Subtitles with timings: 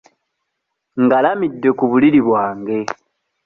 [1.03, 2.77] Ngalamidde ku buliri bwange.